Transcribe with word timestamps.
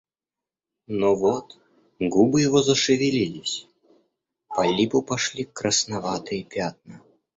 Но 0.87 1.13
вот 1.15 1.59
губы 1.99 2.41
его 2.41 2.63
зашевелились, 2.63 3.67
по 4.47 4.65
липу 4.67 5.03
пошли 5.03 5.43
красноватые 5.43 6.43
пятна. 6.43 7.03